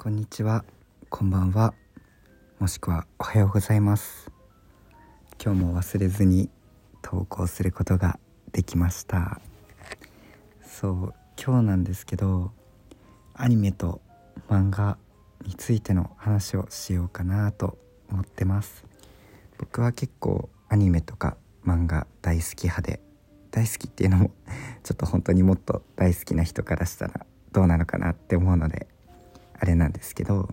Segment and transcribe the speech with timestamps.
[0.00, 0.64] こんにちは、
[1.10, 1.74] こんばんは、
[2.60, 4.30] もしくはおはようございます。
[5.44, 6.50] 今日も忘れずに
[7.02, 8.20] 投稿することが
[8.52, 9.40] できました。
[10.62, 12.52] そう、今日なんですけど、
[13.34, 14.00] アニメと
[14.48, 14.98] 漫画
[15.44, 17.76] についての話をしようかなと
[18.08, 18.84] 思ってます。
[19.58, 21.36] 僕は結構アニメとか
[21.66, 23.00] 漫画大好き派で、
[23.50, 24.30] 大好きっていうのも
[24.84, 28.86] ちょっと本当にもっと大好きな人からしたらどうなのかなって思うので
[29.58, 30.48] あれなんですけど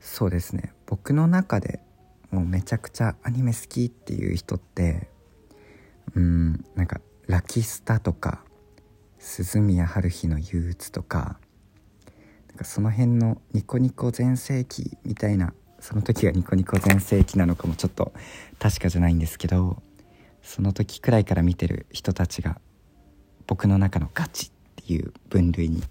[0.00, 0.72] そうですね。
[0.86, 1.80] 僕の中で
[2.30, 5.08] もうめちゃくちゃアニメ好きっていう人って
[6.14, 8.44] うんなんか「ラキスタ」とか
[9.18, 11.38] 「鈴宮春日の憂鬱」とか
[12.48, 18.12] なんかその辺のニコニコ全盛期みたいなその時がニコニコ全盛期なのかもちょっと
[18.58, 19.82] 確かじゃないんですけど
[20.42, 22.60] その時くらいから見てる人たちが
[23.46, 24.50] 僕の中のガチ
[24.82, 25.82] っていう分類に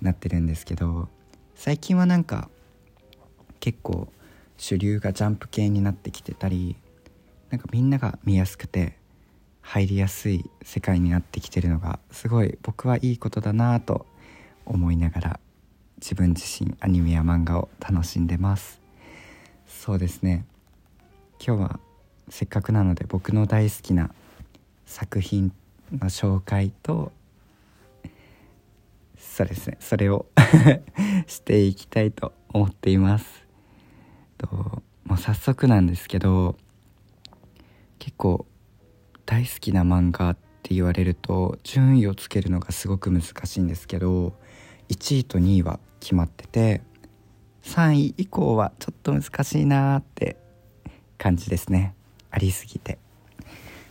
[0.00, 1.08] なってるんですけど
[1.54, 2.48] 最近はなんか
[3.60, 4.08] 結構
[4.56, 6.76] 主流がジャンプ系になってきてたり
[7.50, 8.96] なんかみんなが見やすくて
[9.62, 14.06] 入りやすい世界になってきてるのがすごい僕はいいことだなぁと
[14.64, 15.40] 思いながら
[15.98, 18.80] 自分自身アニメや漫画を楽しんでます。
[19.66, 20.44] そうですね。
[21.44, 21.80] 今日は
[22.28, 24.10] せっかくなので僕の大好きな
[24.84, 25.52] 作品
[25.92, 27.12] の紹介と
[29.36, 29.76] そうですね。
[29.80, 30.24] それを
[31.28, 33.46] していきたいと思っています。
[34.38, 36.56] ともう早速なんですけど
[37.98, 38.46] 結構
[39.26, 44.32] 大好きな漫画って言われると順位をつけるのがすごく難しいんですけど
[44.88, 46.80] 1位と2位は決まってて
[47.62, 50.38] 3位以降はちょっと難しいなーって
[51.18, 51.94] 感じですね。
[52.30, 52.98] ありすぎて。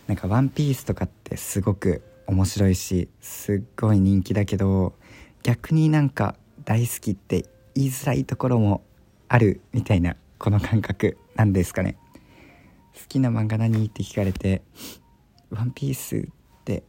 [0.08, 4.94] なんか「ワンピースとかってすごく面白いしすっごい人気だけど
[5.46, 7.44] 逆になんか大好きって
[7.76, 8.82] 言いづらいところも
[9.28, 11.96] あるみたいなこの感覚なんですかね。
[12.96, 13.86] 好きな漫画何？
[13.86, 14.62] って聞かれて
[15.50, 16.22] 「ワンピースっ
[16.64, 16.82] て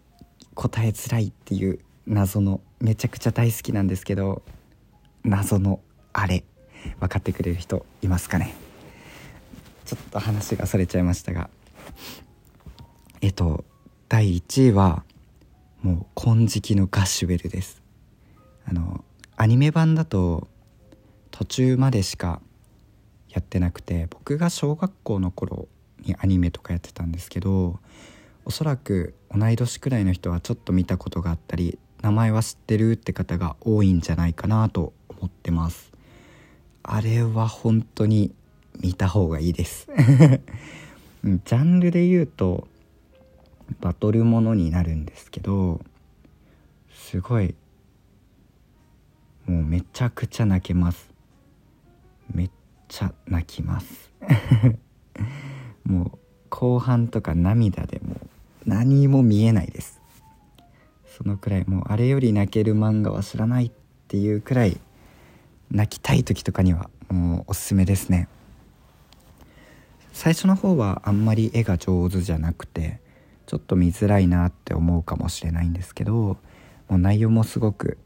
[0.56, 1.78] 答えづらいっていう
[2.08, 4.42] 謎のめちゃくちゃ大好きなんですけど
[5.24, 5.80] 謎の
[6.12, 6.44] あれ
[7.00, 8.56] 分かってくれる人いますかね。
[9.86, 11.52] ちょっと話がそれちゃいましたが
[13.22, 13.66] えっと
[14.10, 15.04] 第1位は
[15.84, 17.86] もう金色のガッシュベルです。
[18.70, 19.04] あの
[19.38, 20.48] アニメ版だと
[21.32, 22.42] 途中までしか
[23.30, 25.68] やってなくて僕が小学校の頃
[26.02, 27.80] にアニメとかやってたんですけど
[28.46, 35.92] おそらく同い年くらいの人はちょっと見たことがあったり名前は知ってるって方が多いんじゃないかなと思ってます。
[36.84, 38.34] あれは本当に
[38.80, 39.88] 見た方がいいです。
[41.24, 42.68] ジャンルで言うと
[43.82, 45.82] バトルものになるんですけど
[46.94, 47.56] すごい
[49.48, 51.10] もうめちゃくちゃ泣けます。
[52.34, 52.52] めっ
[52.90, 54.12] ちゃ泣きます。
[55.86, 56.20] もう
[56.50, 58.18] 後半とか涙でも
[58.66, 60.02] 何も見えないです。
[61.06, 63.72] そのくらいもうあれより泣ける漫画は知らないっ
[64.08, 64.78] ていうくらい
[65.72, 68.28] 泣きたい時とかにはもうおすすめですね。
[70.12, 73.00] 最初の方はあんまり絵が上手じゃなくて
[73.46, 76.38] ちょっと見づらいなって思うかもしれないんですけども
[76.90, 77.98] う内容もすごく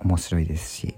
[0.00, 0.94] 面白いですし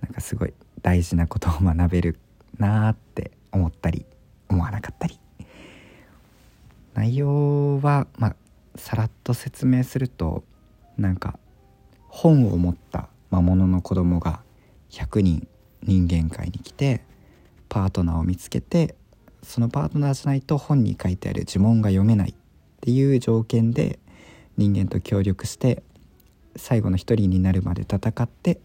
[0.00, 2.18] なんかすごい大事なことを学べる
[2.58, 4.06] なーって思ったり
[4.48, 5.18] 思わなかったり。
[6.98, 8.36] 内容はまあ
[8.74, 10.42] さらっと説明すると
[10.96, 11.38] なんか
[12.08, 14.40] 本を持った魔物の子供が
[14.90, 15.46] 100人
[15.84, 17.04] 人間界に来て
[17.68, 18.96] パートナーを見つけて
[19.44, 22.34] そのパートナーじゃないと本に書いてある呪文が読めないっ
[22.80, 24.00] ていう条件で
[24.56, 25.84] 人間と協力して
[26.58, 28.60] 最後の一人になるまで戦って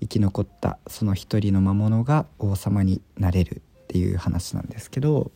[0.00, 5.30] 生き残ったその一人の魔物が王様になれるっていう話なんですけど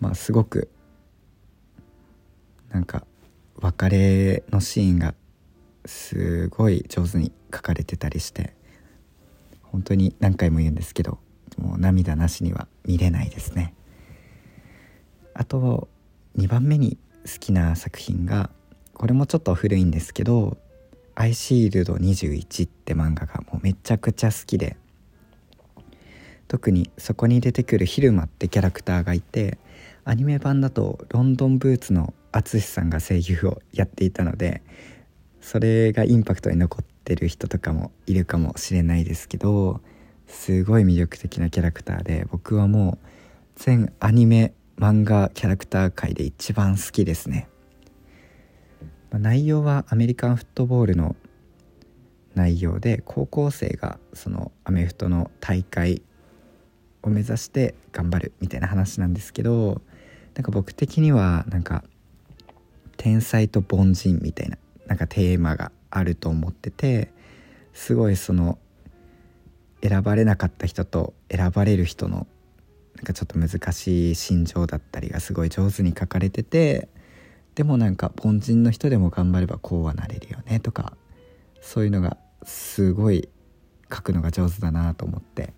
[0.00, 0.70] まあすごく
[2.70, 3.04] なんか
[3.56, 5.14] 別れのシーンが
[5.84, 8.54] すごい上手に書かれてたりして
[9.62, 11.18] 本当に何回も言うんですけど
[11.58, 13.74] もう涙なしには見れないですね。
[15.34, 15.88] あと
[16.36, 18.50] 2番目に好きな作品が
[19.02, 20.58] これもちょっと古いんですけど
[21.16, 24.76] 「アイシールド21」って漫画がもうめちゃくちゃ好きで
[26.46, 29.58] 特にそこに出てくるヒルマってキャラクターがいて
[30.04, 34.62] アニメ版だとロンドンブーツの淳さんが声優をやっていたので
[35.40, 39.80] それがインパクトに残ってる人とかもいるかもしれないですけど
[40.28, 43.08] すごい魅力的なキャラクターで僕はもう
[43.56, 47.48] 全アニメ漫画キャラクター界で一番好きですね、
[49.12, 51.14] まあ内容はアメリカンフットボールの
[52.34, 56.02] 内容で高校生がそのアメフトの大会
[57.02, 59.82] を目指して頑張るみたいな話なんですけど
[60.34, 61.84] なんか僕的にはなんか
[62.96, 64.56] 天才と凡人みたいな
[64.86, 67.12] なんかテーマがあると思ってて
[67.74, 68.58] すごいその
[69.82, 72.26] 選ばれなかった人と選ばれる人の
[72.96, 76.88] なんかちょっと難しい心情だったりがすごい上手に書かれてて
[77.54, 80.96] でもなんか凡人の人でも頑張ればこうはなれるよねとか
[81.60, 83.28] そういうのがすごい
[83.92, 85.52] 書くのが上手だなと思って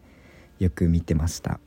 [0.59, 1.61] よく見てました。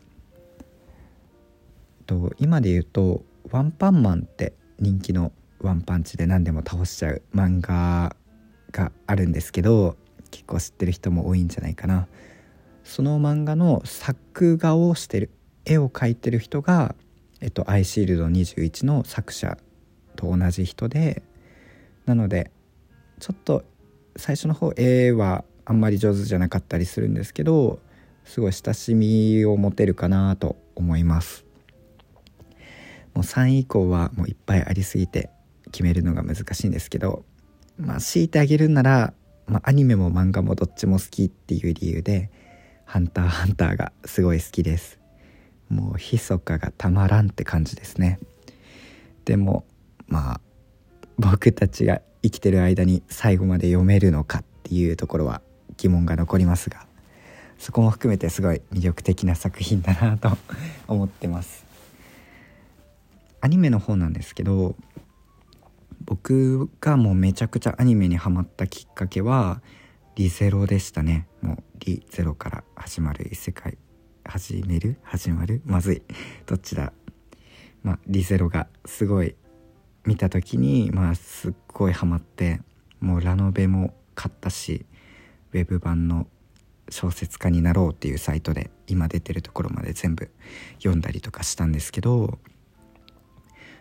[2.06, 8.16] と今で言うと「ワンパンマン」って人気のワンパンチで何でも倒しちゃう漫画
[8.72, 9.98] があるんですけど
[10.32, 12.08] 結構知ってる人も多いんじゃないかな。
[12.84, 15.30] その漫画の作画をしてる
[15.66, 16.96] 絵を描いてる人が、
[17.42, 19.58] えっと、アイシールド21の作者
[20.18, 21.24] と同じ人で
[22.06, 22.52] なので
[23.20, 23.64] ちょっと
[24.18, 27.80] 最初の方絵はあんまり上手じゃなかったりするんですけど
[28.26, 31.46] すごい親しみを持てるかなと思います。
[33.14, 35.32] もう3位以降はもういっぱいありすぎて
[35.72, 37.26] 決めるのが難しいんですけど
[37.78, 39.14] まあ強いてあげるなら、
[39.48, 42.30] まあ、アニメも漫画もどっちも好きっていう理由で
[42.86, 45.00] 「ハンターハンター」がすごい好きです。
[45.70, 48.20] もう密かがたまらんって感じですね。
[49.26, 49.66] でも
[50.08, 50.42] まあ
[51.18, 55.42] 僕たちが生きてる間に最後まで読めるのかっていうところは
[55.78, 56.86] 疑問が残りますが
[57.58, 60.38] そこも含めてすごい魅力的な作品だなと
[60.88, 61.66] 思ってます。
[63.42, 64.76] アニメの方なんですけど
[66.02, 69.62] 僕がもうめちゃくちゃアニメにハマったきっかけは
[70.16, 71.28] リゼロでしたね。
[71.42, 73.78] もうリゼロから始まる異世界
[74.24, 76.02] 始める始まるまずい
[76.46, 76.94] どっちだ。
[77.84, 79.36] まあリゼロがすごい
[80.08, 82.62] 見た時にまあすっごいハマって
[83.02, 84.86] もうラノベも買ったし
[85.52, 86.28] ウェブ版の
[86.90, 90.32] 小説家になろうっていうサイトで今出てるところまで全部
[90.78, 92.40] 読んだりとかしたんですけど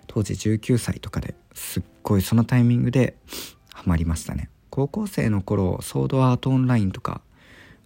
[0.08, 3.16] 当時19歳とかですっごいそのタイミングで
[3.72, 4.50] ハマりましたね。
[4.70, 7.22] 高校生の頃ソードアートオンラインとか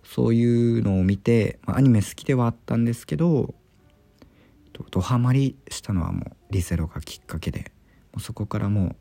[0.02, 3.54] そういうのを見て、まあ、アニメ好きではあったんですけど
[4.90, 7.70] ドハマりしたのはもうリゼロがきっかけで
[8.19, 8.97] そこからもう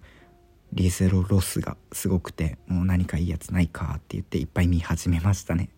[0.73, 5.69] リゼロロスがすごくてもう何かいいやつないかって言っていっぱい見始めましたね。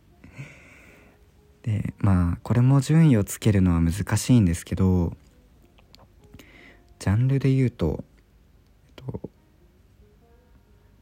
[1.64, 5.16] でまあこれも順位をつけるのは難しいんですけど
[7.00, 8.04] ジャンルで言うと、
[8.98, 9.30] えっと、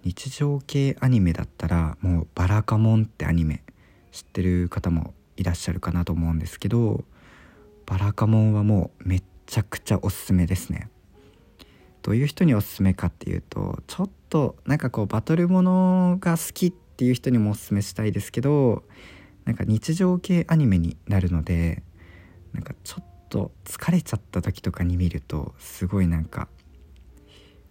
[0.04, 3.64] 日常系アニメだったらもう「バラカモン」ってアニメ
[4.12, 7.04] 知ってる方もいらっしゃるかなと思うんですけど
[7.86, 10.90] バラカモンはもうめっちゃくちゃおすすめですね。
[12.09, 18.81] どういう人におすすめかっていうとちょっとなんかこうバトルものが好きっていう人にもおすすめしたいですけど
[19.45, 21.83] なんか日常系アニメになるので
[22.51, 26.47] なんかちょっと疲れちゃった時とかに見るとすごいなんか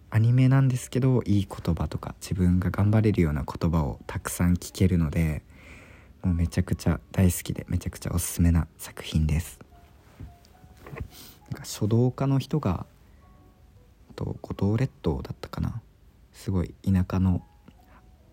[0.09, 5.43] アニメなんですけどいい言葉とか自分が頑張れるような言葉をたくさん聞けるので
[6.23, 9.59] もうめちゃくちゃ大好きでめちゃくちゃおすすめな作品です。
[11.51, 12.85] なんか書道家の人が
[14.19, 15.81] と五島列島だったかな。
[16.33, 17.41] すごい田舎の、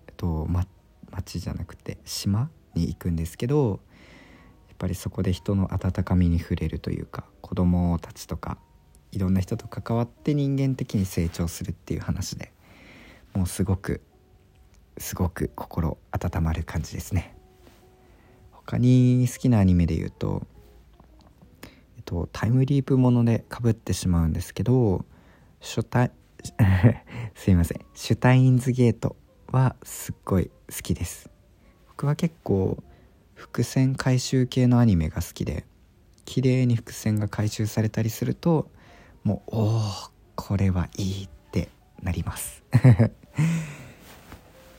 [0.09, 0.67] えっと、ま、
[1.13, 3.81] 町じゃなくて島に行くんですけど
[4.69, 8.59] やっぱりそこで人の温かみに触れるというか子供たちとか
[9.13, 12.53] いろんな人と関わって人間的に成長するっていう話で
[13.35, 14.03] もうすごく
[14.99, 17.37] すごく心温まる感じですね。
[18.51, 20.43] 他に好きなアニメで言うと、
[21.97, 25.05] えっと、タイムリープものでかぶってしまうんですけど
[25.61, 26.11] シュタ
[27.35, 27.81] すいません。
[27.95, 29.17] シュタインズゲート
[29.53, 31.31] はすっごい好きです。
[31.89, 32.83] 僕は結構
[33.35, 35.67] 伏線回収系のアニメが好きで
[36.25, 38.71] 綺麗に伏線が回収されたりすると
[39.25, 39.81] もうおお
[40.35, 41.69] これはいいって
[42.03, 42.63] なります。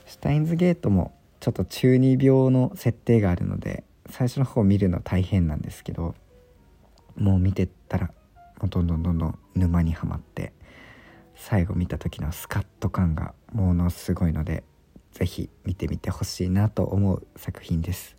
[0.05, 6.15] シュタインズゲートもちょっと中二病の設定があるので最初の方見るの大変なんですけど
[7.15, 8.11] もう見てったら
[8.59, 10.53] どんどんどんどん沼にはまって
[11.37, 14.63] 最後見た時のスカッと感がものすごいので
[15.13, 18.15] 是非見てみてほしいなと思う作品です。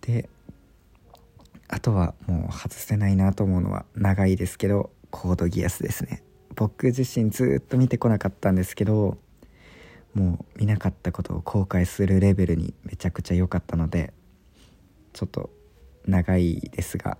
[0.00, 0.28] で
[1.68, 6.22] あとはもう外せないなと思うのは長いですけどコードギアスですね。
[6.56, 9.18] 僕自身ずっと見てこなかったんですけど
[10.14, 14.12] もう見なかったことを後悔するレベルにめちゃくちゃ良かったので
[15.12, 15.50] ちょっと
[16.06, 17.18] 長いですが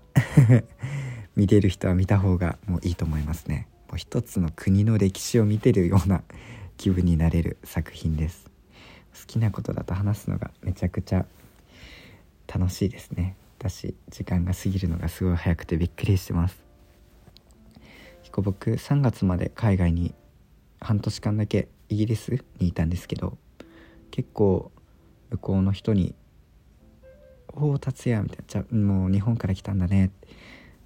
[1.35, 3.67] 見れる人は見た方がもういいと思いますね。
[3.91, 6.23] もう一つの国の歴史を見てるような
[6.77, 8.49] 気分になれる作品です。
[9.13, 11.25] 好きなことだと話すのがめちゃくちゃ
[12.47, 13.35] 楽しいですね。
[13.59, 16.63] だし時間が過ぎるのがすごい早くてびっくりしてます。
[18.21, 20.15] 結構僕3月まで海外に
[20.79, 23.37] 半年間だけイギリスにいたんですけど
[24.09, 24.71] 結構
[25.31, 26.15] 向こうの人に
[27.51, 30.11] 「おお達也」みたいな「じゃもう日本から来たんだね」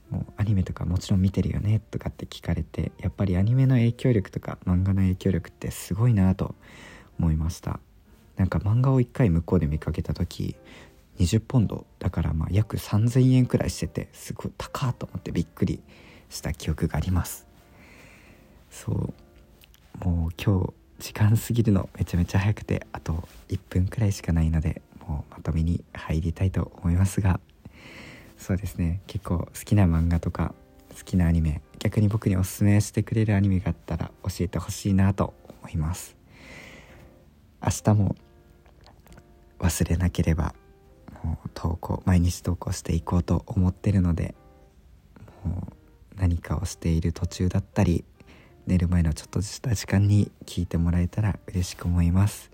[0.10, 6.56] もうアニメとかもちろん見てるよねとかって聞かれてやっぱりアニメの影響力とか漫画の影響力ってすごいなと
[7.20, 7.80] 思いました。
[8.38, 10.56] なんか漫画を1回向こうで見かけた時
[11.20, 15.82] 20ポンドだからまあ約3000円くらいしててすごい高と思ってびっくり
[16.30, 17.48] した記憶があります。
[18.70, 19.14] そう。
[20.04, 27.40] もう今日時間過ぎるのめちゃめちゃ早くてあと1分くらいしかないのでもうまとめに入りたいと思いますが
[28.38, 29.02] そうですね。
[29.08, 30.54] 結構好きな漫画とか
[30.98, 36.16] 好きなアニメ逆に僕におすすめしてくれるアニメがあったら教えてほしいなと思います。
[37.62, 38.16] 明日も
[39.60, 40.54] 忘れなければ
[41.24, 44.36] もう投稿毎日投稿していこうと思ってるので
[45.44, 48.04] もう何かをしている途中だったり
[48.68, 52.52] 寝る前のちょっとした時間に聞いてもらえたら嬉しく思います。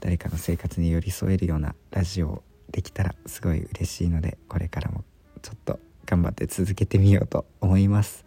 [0.00, 5.02] 誰かの生活に寄り添えるようなラジオできたらすごい嬉しいのでこれからも
[5.44, 8.24] ちょっと頑張って続けてみようと思います。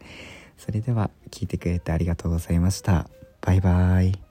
[0.56, 3.10] それでは聞いてくれてありがとうございました。
[3.42, 4.27] バイバーイ。